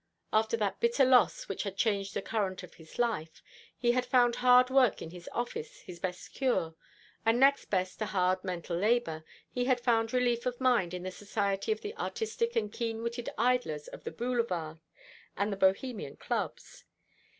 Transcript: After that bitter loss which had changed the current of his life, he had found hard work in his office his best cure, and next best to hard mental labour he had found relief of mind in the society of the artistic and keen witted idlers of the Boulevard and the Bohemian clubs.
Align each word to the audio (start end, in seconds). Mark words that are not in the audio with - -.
After 0.33 0.57
that 0.57 0.79
bitter 0.79 1.05
loss 1.05 1.47
which 1.47 1.61
had 1.61 1.77
changed 1.77 2.15
the 2.15 2.23
current 2.23 2.63
of 2.63 2.73
his 2.73 2.97
life, 2.97 3.43
he 3.77 3.91
had 3.91 4.03
found 4.03 4.37
hard 4.37 4.71
work 4.71 4.99
in 4.99 5.11
his 5.11 5.29
office 5.31 5.81
his 5.81 5.99
best 5.99 6.33
cure, 6.33 6.73
and 7.23 7.39
next 7.39 7.65
best 7.65 7.99
to 7.99 8.07
hard 8.07 8.43
mental 8.43 8.75
labour 8.75 9.23
he 9.51 9.65
had 9.65 9.79
found 9.79 10.11
relief 10.11 10.47
of 10.47 10.59
mind 10.59 10.95
in 10.95 11.03
the 11.03 11.11
society 11.11 11.71
of 11.71 11.81
the 11.81 11.95
artistic 11.97 12.55
and 12.55 12.73
keen 12.73 13.03
witted 13.03 13.29
idlers 13.37 13.87
of 13.89 14.03
the 14.03 14.09
Boulevard 14.09 14.79
and 15.37 15.53
the 15.53 15.55
Bohemian 15.57 16.15
clubs. 16.15 16.83